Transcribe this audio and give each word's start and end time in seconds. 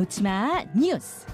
놓치마 0.00 0.64
뉴스. 0.74 1.26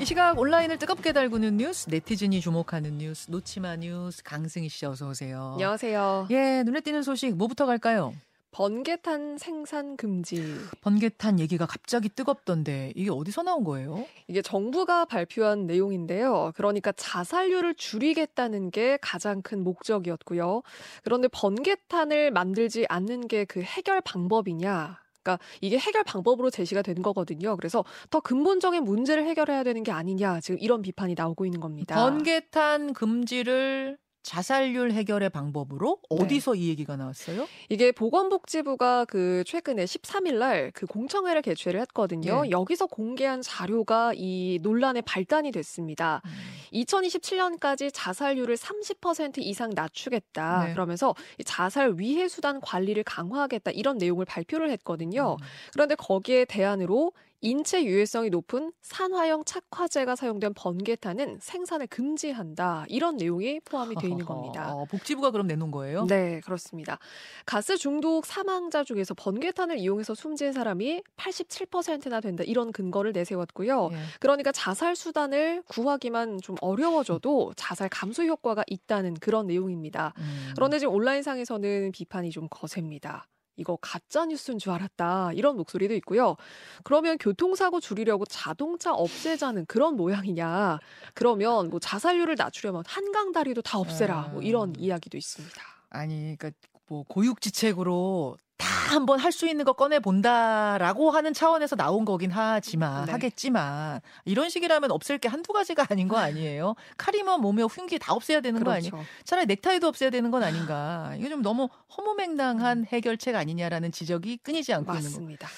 이 0.00 0.04
시각 0.06 0.38
온라인을 0.38 0.78
뜨겁게 0.78 1.12
달구는 1.12 1.58
뉴스, 1.58 1.90
네티즌이 1.90 2.40
주목하는 2.40 2.96
뉴스, 2.96 3.30
놓치마 3.30 3.76
뉴스 3.76 4.22
강승희 4.22 4.70
씨 4.70 4.86
어서 4.86 5.10
오세요. 5.10 5.50
안녕하세요. 5.56 6.28
예, 6.30 6.62
눈에 6.64 6.80
띄는 6.80 7.02
소식 7.02 7.36
뭐부터 7.36 7.66
갈까요? 7.66 8.14
번개탄 8.52 9.36
생산 9.36 9.98
금지. 9.98 10.56
번개탄 10.80 11.38
얘기가 11.38 11.66
갑자기 11.66 12.08
뜨겁던데 12.08 12.94
이게 12.96 13.10
어디서 13.10 13.42
나온 13.42 13.62
거예요? 13.62 14.06
이게 14.26 14.40
정부가 14.40 15.04
발표한 15.04 15.66
내용인데요. 15.66 16.52
그러니까 16.56 16.92
자살률을 16.92 17.74
줄이겠다는 17.74 18.70
게 18.70 18.96
가장 19.02 19.42
큰 19.42 19.62
목적이었고요. 19.64 20.62
그런데 21.04 21.28
번개탄을 21.28 22.30
만들지 22.30 22.86
않는 22.88 23.28
게 23.28 23.44
그 23.44 23.60
해결 23.60 24.00
방법이냐? 24.00 24.98
그러니까 25.22 25.44
이게 25.60 25.78
해결 25.78 26.04
방법으로 26.04 26.50
제시가 26.50 26.82
되는 26.82 27.02
거거든요. 27.02 27.56
그래서 27.56 27.84
더 28.10 28.20
근본적인 28.20 28.84
문제를 28.84 29.26
해결해야 29.26 29.62
되는 29.62 29.82
게 29.82 29.92
아니냐. 29.92 30.40
지금 30.40 30.58
이런 30.60 30.82
비판이 30.82 31.14
나오고 31.16 31.44
있는 31.44 31.60
겁니다. 31.60 31.94
번개탄 31.94 32.92
금지를 32.92 33.98
자살률 34.22 34.92
해결의 34.92 35.30
방법으로 35.30 35.98
네. 36.10 36.16
어디서 36.24 36.54
이 36.54 36.68
얘기가 36.68 36.96
나왔어요? 36.96 37.46
이게 37.68 37.92
보건복지부가 37.92 39.04
그 39.06 39.42
최근에 39.46 39.84
13일 39.84 40.34
날 40.38 40.70
그 40.74 40.86
공청회를 40.86 41.42
개최를 41.42 41.80
했거든요. 41.82 42.42
예. 42.46 42.50
여기서 42.50 42.86
공개한 42.86 43.42
자료가 43.42 44.12
이 44.14 44.58
논란의 44.62 45.02
발단이 45.02 45.52
됐습니다. 45.52 46.22
음. 46.24 46.30
2027년까지 46.72 47.90
자살률을 47.92 48.56
30% 48.56 49.38
이상 49.38 49.70
낮추겠다. 49.74 50.66
네. 50.66 50.72
그러면서 50.72 51.14
이 51.38 51.44
자살 51.44 51.94
위해 51.98 52.28
수단 52.28 52.60
관리를 52.60 53.04
강화하겠다. 53.04 53.70
이런 53.72 53.98
내용을 53.98 54.24
발표를 54.24 54.70
했거든요. 54.70 55.36
음. 55.40 55.46
그런데 55.72 55.94
거기에 55.94 56.44
대안으로 56.44 57.12
인체 57.42 57.84
유해성이 57.84 58.30
높은 58.30 58.72
산화형 58.82 59.44
착화제가 59.44 60.14
사용된 60.14 60.52
번개탄은 60.54 61.38
생산을 61.40 61.86
금지한다. 61.86 62.84
이런 62.88 63.16
내용이 63.16 63.60
포함이 63.60 63.96
돼 63.96 64.08
있는 64.08 64.26
겁니다. 64.26 64.72
어, 64.74 64.84
복지부가 64.84 65.30
그럼 65.30 65.46
내놓은 65.46 65.70
거예요? 65.70 66.06
네, 66.06 66.40
그렇습니다. 66.40 66.98
가스 67.46 67.78
중독 67.78 68.26
사망자 68.26 68.84
중에서 68.84 69.14
번개탄을 69.14 69.78
이용해서 69.78 70.14
숨진 70.14 70.52
사람이 70.52 71.02
87%나 71.16 72.20
된다. 72.20 72.44
이런 72.46 72.72
근거를 72.72 73.12
내세웠고요. 73.12 73.88
예. 73.92 73.96
그러니까 74.20 74.52
자살 74.52 74.94
수단을 74.94 75.62
구하기만 75.66 76.40
좀 76.42 76.56
어려워져도 76.60 77.54
자살 77.56 77.88
감소 77.88 78.24
효과가 78.24 78.64
있다는 78.66 79.14
그런 79.14 79.46
내용입니다. 79.46 80.12
음. 80.18 80.52
그런데 80.54 80.78
지금 80.78 80.94
온라인상에서는 80.94 81.92
비판이 81.92 82.30
좀 82.30 82.48
거셉니다. 82.50 83.26
이거 83.56 83.76
가짜 83.80 84.24
뉴스인 84.24 84.58
줄 84.58 84.72
알았다. 84.72 85.32
이런 85.34 85.56
목소리도 85.56 85.94
있고요. 85.96 86.36
그러면 86.84 87.18
교통사고 87.18 87.80
줄이려고 87.80 88.24
자동차 88.24 88.92
없애자는 88.92 89.66
그런 89.66 89.96
모양이냐. 89.96 90.78
그러면 91.14 91.68
뭐 91.68 91.78
자살률을 91.78 92.36
낮추려면 92.38 92.82
한강 92.86 93.32
다리도 93.32 93.62
다 93.62 93.78
없애라. 93.78 94.30
뭐 94.32 94.42
이런 94.42 94.70
음. 94.70 94.74
이야기도 94.78 95.18
있습니다. 95.18 95.60
아니, 95.90 96.36
그러니까 96.38 96.50
뭐 96.86 97.04
고육지책으로 97.04 98.36
다 98.40 98.49
한번 98.90 99.18
할 99.20 99.30
수 99.32 99.46
있는 99.48 99.64
거 99.64 99.72
꺼내 99.72 100.00
본다라고 100.00 101.12
하는 101.12 101.32
차원에서 101.32 101.76
나온 101.76 102.04
거긴 102.04 102.30
하지만 102.32 103.06
네. 103.06 103.12
하겠지만 103.12 104.00
이런 104.24 104.50
식이라면 104.50 104.90
없앨 104.90 105.18
게 105.18 105.28
한두 105.28 105.52
가지가 105.52 105.86
아닌 105.88 106.08
거 106.08 106.18
아니에요? 106.18 106.74
칼이며 106.98 107.38
몸며 107.38 107.66
흉기 107.66 107.98
다 107.98 108.12
없애야 108.12 108.40
되는 108.40 108.62
거 108.64 108.72
아니에요? 108.72 108.90
그렇죠. 108.90 109.06
차라리 109.24 109.46
넥타이도 109.46 109.86
없애야 109.86 110.10
되는 110.10 110.30
건 110.32 110.42
아닌가? 110.42 111.14
이거 111.16 111.28
좀 111.28 111.42
너무 111.42 111.68
허무맹랑한 111.96 112.86
해결책 112.86 113.36
아니냐라는 113.36 113.92
지적이 113.92 114.38
끊이지 114.38 114.74
않고 114.74 114.92
있는 114.94 115.02
거. 115.04 115.08
맞습니다. 115.08 115.48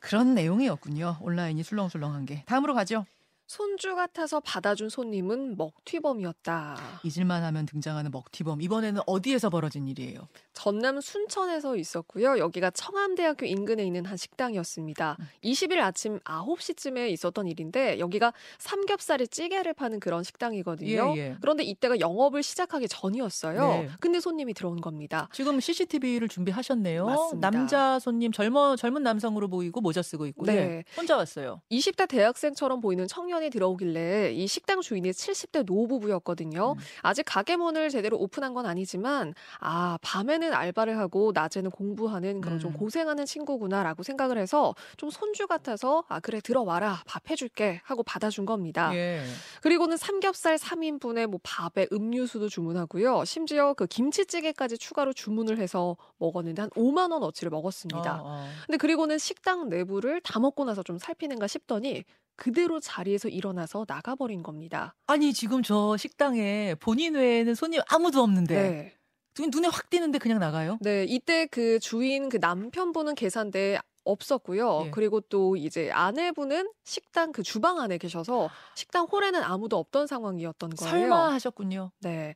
그런 0.00 0.34
내용이었군요. 0.34 1.18
온라인이 1.20 1.62
술렁술렁한 1.62 2.26
게. 2.26 2.42
다음으로 2.46 2.74
가죠. 2.74 3.04
손주 3.46 3.94
같아서 3.94 4.40
받아준 4.40 4.88
손님은 4.88 5.56
먹튀범이었다. 5.56 6.76
잊을만 7.04 7.44
하면 7.44 7.66
등장하는 7.66 8.10
먹튀범. 8.10 8.62
이번에는 8.62 9.02
어디에서 9.06 9.50
벌어진 9.50 9.86
일이에요? 9.86 10.28
전남 10.54 11.00
순천에서 11.00 11.76
있었고요. 11.76 12.38
여기가 12.38 12.70
청암대학교 12.70 13.44
인근에 13.44 13.84
있는 13.84 14.06
한 14.06 14.16
식당이었습니다. 14.16 15.16
음. 15.20 15.26
20일 15.42 15.78
아침 15.80 16.18
9시쯤에 16.20 17.10
있었던 17.10 17.46
일인데 17.46 17.98
여기가 17.98 18.32
삼겹살에 18.58 19.26
찌개를 19.26 19.74
파는 19.74 20.00
그런 20.00 20.22
식당이거든요. 20.22 21.14
예, 21.16 21.20
예. 21.20 21.36
그런데 21.40 21.64
이때가 21.64 22.00
영업을 22.00 22.42
시작하기 22.42 22.88
전이었어요. 22.88 23.68
네. 23.68 23.88
근데 24.00 24.20
손님이 24.20 24.54
들어온 24.54 24.80
겁니다. 24.80 25.28
지금 25.32 25.60
CCTV를 25.60 26.28
준비하셨네요. 26.28 27.04
맞습니다. 27.04 27.50
남자 27.50 27.98
손님 27.98 28.32
젊어 28.32 28.76
젊은 28.76 29.02
남성으로 29.02 29.48
보이고 29.48 29.80
모자 29.80 30.00
쓰고 30.02 30.26
있고 30.28 30.46
네. 30.46 30.54
예. 30.54 30.84
혼자 30.96 31.16
왔어요. 31.16 31.60
20대 31.70 32.08
대학생처럼 32.08 32.80
보이는 32.80 33.06
청년 33.06 33.33
이 33.42 33.50
들어오길래 33.50 34.32
이 34.32 34.46
식당 34.46 34.80
주인이 34.80 35.10
70대 35.10 35.64
노부부였거든요. 35.64 36.72
음. 36.72 36.78
아직 37.02 37.24
가게 37.26 37.56
문을 37.56 37.90
제대로 37.90 38.18
오픈한 38.18 38.54
건 38.54 38.66
아니지만 38.66 39.34
아 39.60 39.98
밤에는 40.02 40.52
알바를 40.52 40.98
하고 40.98 41.32
낮에는 41.34 41.70
공부하는 41.70 42.40
그런 42.40 42.58
좀 42.58 42.72
음. 42.72 42.76
고생하는 42.76 43.26
친구구나라고 43.26 44.02
생각을 44.02 44.38
해서 44.38 44.74
좀 44.96 45.10
손주 45.10 45.46
같아서 45.46 46.04
아 46.08 46.20
그래 46.20 46.40
들어와라 46.40 47.02
밥 47.06 47.30
해줄게 47.30 47.80
하고 47.84 48.02
받아준 48.02 48.46
겁니다. 48.46 48.94
예. 48.94 49.22
그리고는 49.62 49.96
삼겹살 49.96 50.56
3인분에 50.56 51.26
뭐 51.26 51.40
밥에 51.42 51.88
음료수도 51.92 52.48
주문하고요. 52.48 53.24
심지어 53.24 53.74
그 53.74 53.86
김치찌개까지 53.86 54.78
추가로 54.78 55.12
주문을 55.12 55.58
해서 55.58 55.96
먹었는데 56.18 56.62
한 56.62 56.70
5만 56.70 57.12
원 57.12 57.22
어치를 57.22 57.50
먹었습니다. 57.50 58.22
어, 58.22 58.24
어. 58.24 58.48
근데 58.66 58.76
그리고는 58.76 59.18
식당 59.18 59.68
내부를 59.68 60.20
다 60.20 60.38
먹고 60.38 60.64
나서 60.64 60.82
좀 60.82 60.98
살피는가 60.98 61.46
싶더니 61.46 62.04
그대로 62.36 62.80
자리에서 62.80 63.28
일어나서 63.28 63.84
나가버린 63.88 64.42
겁니다. 64.42 64.94
아니 65.06 65.32
지금 65.32 65.62
저 65.62 65.96
식당에 65.96 66.74
본인 66.80 67.14
외에는 67.14 67.54
손님 67.54 67.80
아무도 67.88 68.22
없는데 68.22 68.54
네. 68.54 68.94
눈- 69.34 69.50
눈에 69.50 69.68
확 69.68 69.90
띄는데 69.90 70.18
그냥 70.18 70.38
나가요? 70.38 70.78
네, 70.80 71.04
이때 71.04 71.46
그 71.46 71.78
주인 71.80 72.28
그 72.28 72.38
남편분은 72.40 73.14
계산대에 73.14 73.78
없었고요. 74.04 74.84
예. 74.86 74.90
그리고 74.90 75.20
또 75.20 75.56
이제 75.56 75.90
아내분은 75.90 76.70
식당 76.84 77.32
그 77.32 77.42
주방 77.42 77.80
안에 77.80 77.98
계셔서 77.98 78.50
식당 78.74 79.06
홀에는 79.06 79.42
아무도 79.42 79.76
없던 79.78 80.06
상황이었던 80.06 80.70
거예요. 80.70 80.90
설마 80.90 81.32
하셨군요. 81.32 81.90
네. 82.00 82.34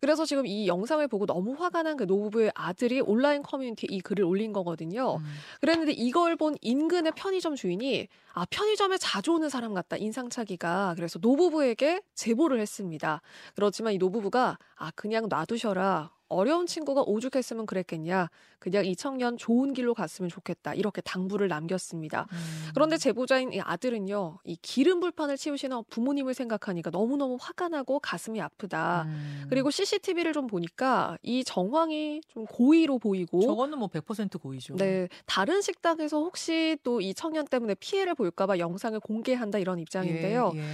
그래서 0.00 0.24
지금 0.24 0.46
이 0.46 0.66
영상을 0.68 1.06
보고 1.08 1.26
너무 1.26 1.54
화가 1.58 1.82
난 1.82 1.98
그 1.98 2.04
노부부의 2.04 2.52
아들이 2.54 3.00
온라인 3.00 3.42
커뮤니티에 3.42 3.88
이 3.90 4.00
글을 4.00 4.24
올린 4.24 4.52
거거든요. 4.52 5.16
음. 5.16 5.24
그랬는데 5.60 5.92
이걸 5.92 6.36
본 6.36 6.54
인근의 6.60 7.12
편의점 7.16 7.56
주인이 7.56 8.06
아 8.34 8.46
편의점에 8.48 8.98
자주 8.98 9.32
오는 9.32 9.48
사람 9.48 9.74
같다 9.74 9.96
인상착의가 9.96 10.94
그래서 10.96 11.18
노부부에게 11.20 12.02
제보를 12.14 12.60
했습니다. 12.60 13.20
그렇지만 13.56 13.94
이 13.94 13.98
노부부가 13.98 14.58
아 14.76 14.92
그냥 14.94 15.26
놔두셔라 15.28 16.12
어려운 16.28 16.66
친구가 16.66 17.02
오죽했으면 17.06 17.66
그랬겠냐 17.66 18.28
그냥 18.58 18.84
이 18.84 18.94
청년 18.94 19.36
좋은 19.36 19.72
길로 19.72 19.94
갔으면 19.94 20.28
좋겠다 20.28 20.74
이렇게 20.74 21.00
당부를 21.00 21.48
남겼습니다. 21.48 22.26
음. 22.30 22.68
그런데 22.74 22.96
제보자인 22.98 23.52
이 23.52 23.60
아들은요 23.60 24.38
이 24.44 24.56
기름 24.60 25.00
불판을 25.00 25.36
치우시는 25.36 25.84
부모님을 25.88 26.34
생각하니까 26.34 26.90
너무너무 26.90 27.38
화가 27.40 27.68
나고 27.68 28.00
가슴이 28.00 28.40
아프다. 28.40 29.04
음. 29.06 29.46
그리고 29.48 29.70
CCTV를 29.70 30.32
좀 30.32 30.46
보니까 30.46 31.16
이 31.22 31.42
정황이 31.44 32.20
좀 32.28 32.44
고의로 32.46 32.98
보이고 32.98 33.40
저거는 33.40 33.78
뭐 33.78 33.88
100% 33.88 34.40
고의죠. 34.40 34.76
네, 34.76 35.08
다른 35.26 35.62
식당에서 35.62 36.18
혹시 36.18 36.76
또 36.82 36.98
이 37.00 37.14
청년 37.14 37.46
때문에 37.46 37.74
피해를 37.74 38.14
볼까 38.14 38.46
봐 38.46 38.58
영상을 38.58 38.98
공개한다 39.00 39.58
이런 39.58 39.78
입장인데요. 39.78 40.52
예, 40.54 40.58
예. 40.58 40.64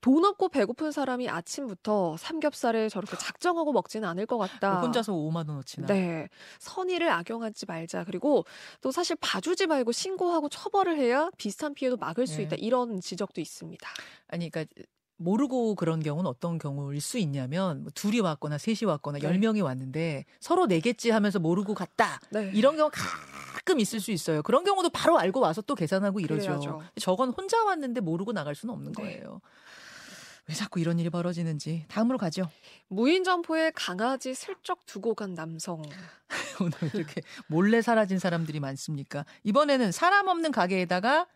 돈 0.00 0.24
없고 0.24 0.48
배고픈 0.48 0.90
사람이 0.92 1.28
아침부터 1.28 2.16
삼겹살을 2.18 2.88
저렇게 2.88 3.16
작정하고 3.16 3.72
먹지는 3.72 4.08
않을 4.08 4.26
것 4.26 4.38
같다. 4.38 4.72
뭐 4.74 4.80
혼자서 5.02 5.12
5만 5.12 5.48
원어치나. 5.48 5.86
네, 5.88 6.28
선의를 6.60 7.10
악용하지 7.10 7.66
말자. 7.66 8.04
그리고 8.04 8.44
또 8.80 8.90
사실 8.90 9.16
봐주지 9.20 9.66
말고 9.66 9.92
신고하고 9.92 10.48
처벌을 10.48 10.98
해야 10.98 11.28
비슷한 11.36 11.74
피해도 11.74 11.96
막을 11.96 12.26
수 12.26 12.38
네. 12.38 12.44
있다. 12.44 12.56
이런 12.56 13.00
지적도 13.00 13.40
있습니다. 13.40 13.86
아니 14.28 14.48
그러니까 14.48 14.72
모르고 15.16 15.74
그런 15.74 16.02
경우는 16.02 16.28
어떤 16.28 16.58
경우일 16.58 17.00
수 17.00 17.18
있냐면 17.18 17.82
뭐 17.82 17.92
둘이 17.94 18.20
왔거나 18.20 18.58
셋이 18.58 18.84
왔거나 18.86 19.18
네. 19.18 19.26
열 19.26 19.38
명이 19.38 19.60
왔는데 19.60 20.24
서로 20.40 20.66
내겠지 20.66 21.10
하면서 21.10 21.38
모르고 21.38 21.74
갔다. 21.74 22.20
네, 22.30 22.50
이런 22.54 22.76
경우 22.76 22.90
가끔 22.92 23.78
있을 23.78 24.00
수 24.00 24.10
있어요. 24.10 24.42
그런 24.42 24.64
경우도 24.64 24.90
바로 24.90 25.18
알고 25.18 25.40
와서 25.40 25.60
또 25.62 25.74
계산하고 25.74 26.20
이러죠. 26.20 26.46
그래야죠. 26.46 26.82
저건 27.00 27.30
혼자 27.30 27.62
왔는데 27.62 28.00
모르고 28.00 28.32
나갈 28.32 28.54
수는 28.54 28.74
없는 28.74 28.92
네. 28.92 29.02
거예요. 29.02 29.40
왜 30.48 30.54
자꾸 30.54 30.80
이런 30.80 30.98
일이 30.98 31.08
벌어지는지 31.08 31.84
다음으로 31.88 32.18
가죠. 32.18 32.48
무인 32.88 33.24
점포에 33.24 33.70
강아지 33.74 34.34
슬쩍 34.34 34.84
두고 34.86 35.14
간 35.14 35.34
남성. 35.34 35.82
오늘 36.60 36.94
이렇게 36.94 37.22
몰래 37.46 37.80
사라진 37.80 38.18
사람들이 38.18 38.58
많습니까? 38.60 39.24
이번에는 39.44 39.92
사람 39.92 40.28
없는 40.28 40.50
가게에다가 40.50 41.26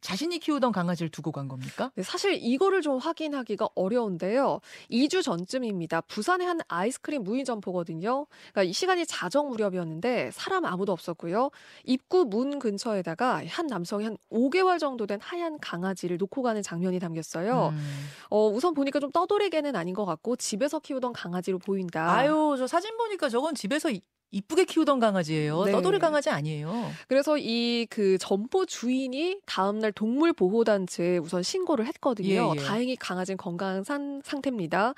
자신이 0.00 0.38
키우던 0.38 0.72
강아지를 0.72 1.10
두고 1.10 1.32
간 1.32 1.48
겁니까? 1.48 1.90
네, 1.94 2.02
사실 2.02 2.38
이거를 2.40 2.82
좀 2.82 2.98
확인하기가 2.98 3.68
어려운데요. 3.74 4.60
2주 4.90 5.22
전쯤입니다. 5.22 6.02
부산의 6.02 6.46
한 6.46 6.60
아이스크림 6.68 7.24
무인 7.24 7.44
점포거든요. 7.44 8.26
그러니까 8.52 8.62
이 8.62 8.72
시간이 8.72 9.06
자정 9.06 9.48
무렵이었는데 9.48 10.30
사람 10.32 10.64
아무도 10.64 10.92
없었고요. 10.92 11.50
입구 11.84 12.24
문 12.24 12.58
근처에다가 12.58 13.42
한 13.46 13.66
남성이 13.66 14.04
한 14.04 14.16
5개월 14.30 14.78
정도 14.78 15.06
된 15.06 15.18
하얀 15.20 15.58
강아지를 15.58 16.16
놓고 16.18 16.42
가는 16.42 16.62
장면이 16.62 17.00
담겼어요. 17.00 17.70
음. 17.72 18.08
어, 18.30 18.46
우선 18.48 18.74
보니까 18.74 19.00
좀 19.00 19.10
떠돌이개는 19.10 19.74
아닌 19.74 19.94
것 19.94 20.04
같고 20.04 20.36
집에서 20.36 20.78
키우던 20.78 21.12
강아지로 21.12 21.58
보인다. 21.58 22.10
아유, 22.12 22.54
저 22.58 22.66
사진 22.66 22.96
보니까 22.96 23.28
저건 23.28 23.54
집에서 23.54 23.90
이쁘게 24.30 24.64
키우던 24.64 24.98
강아지예요. 24.98 25.64
네. 25.64 25.72
떠돌이 25.72 25.98
강아지 25.98 26.30
아니에요. 26.30 26.90
그래서 27.08 27.36
이 27.38 27.86
그 27.90 28.18
점포 28.18 28.66
주인이 28.66 29.40
다음날 29.46 29.92
동물 29.92 30.32
보호 30.32 30.64
단체에 30.64 31.18
우선 31.18 31.42
신고를 31.42 31.86
했거든요. 31.86 32.52
예, 32.54 32.60
예. 32.60 32.64
다행히 32.64 32.96
강아지는 32.96 33.36
건강한 33.36 33.82
산, 33.84 34.20
상태입니다. 34.24 34.94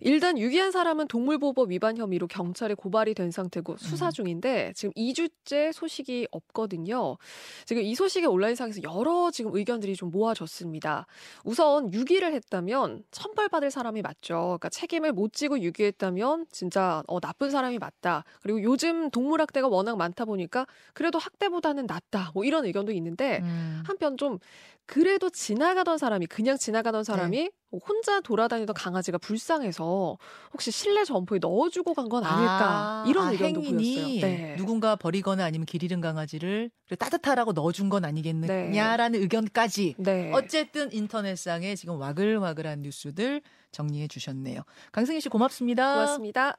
일단 0.00 0.38
유기한 0.38 0.70
사람은 0.70 1.08
동물보호법 1.08 1.70
위반 1.70 1.96
혐의로 1.96 2.26
경찰에 2.26 2.74
고발이 2.74 3.14
된 3.14 3.30
상태고 3.30 3.76
수사 3.78 4.06
음. 4.06 4.10
중인데 4.10 4.72
지금 4.76 4.92
2주째 4.92 5.72
소식이 5.72 6.28
없거든요. 6.30 7.16
지금 7.66 7.82
이 7.82 7.94
소식에 7.94 8.26
온라인상에서 8.26 8.82
여러 8.82 9.30
지금 9.30 9.54
의견들이 9.54 9.96
좀 9.96 10.10
모아졌습니다. 10.10 11.06
우선 11.44 11.92
유기를 11.92 12.32
했다면 12.32 13.04
천벌받을 13.10 13.70
사람이 13.70 14.02
맞죠. 14.02 14.34
그러니까 14.58 14.68
책임을 14.68 15.12
못 15.12 15.32
지고 15.32 15.60
유기했다면 15.60 16.46
진짜 16.52 17.02
어, 17.06 17.20
나쁜 17.20 17.50
사람이 17.50 17.78
맞다. 17.78 18.24
그리고 18.42 18.62
요 18.62 18.73
요즘 18.74 19.08
동물 19.10 19.40
학대가 19.40 19.68
워낙 19.68 19.96
많다 19.96 20.24
보니까 20.24 20.66
그래도 20.94 21.18
학대보다는 21.20 21.86
낫다. 21.86 22.32
뭐 22.34 22.44
이런 22.44 22.64
의견도 22.64 22.90
있는데 22.92 23.38
음. 23.42 23.82
한편 23.86 24.16
좀 24.16 24.38
그래도 24.86 25.30
지나가던 25.30 25.96
사람이 25.96 26.26
그냥 26.26 26.58
지나가던 26.58 27.04
사람이 27.04 27.36
네. 27.36 27.50
뭐 27.70 27.80
혼자 27.88 28.20
돌아다니던 28.20 28.74
강아지가 28.74 29.16
불쌍해서 29.18 30.18
혹시 30.52 30.70
실내 30.70 31.04
점포에 31.04 31.38
넣어주고 31.40 31.94
간 31.94 32.04
건 32.08 32.22
아닐까 32.24 32.58
아, 32.60 33.04
이런 33.08 33.28
아, 33.28 33.32
의견도 33.32 33.62
보였어요. 33.62 34.06
네. 34.20 34.56
누군가 34.58 34.94
버리거나 34.96 35.44
아니면 35.44 35.64
길 35.64 35.82
잃은 35.82 36.00
강아지를 36.02 36.70
따뜻하라고 36.98 37.52
넣어준 37.52 37.88
건 37.88 38.04
아니겠느냐라는 38.04 39.18
네. 39.18 39.22
의견까지 39.22 39.94
네. 39.98 40.32
어쨌든 40.34 40.92
인터넷상에 40.92 41.76
지금 41.76 41.98
와글와글한 41.98 42.82
뉴스들 42.82 43.40
정리해 43.72 44.06
주셨네요. 44.08 44.60
강승희 44.92 45.20
씨 45.20 45.28
고맙습니다. 45.30 45.94
고맙습니다. 45.94 46.58